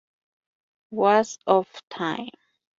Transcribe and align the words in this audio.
Waste 0.89 1.43
Of 1.45 1.67
Time. 1.89 2.29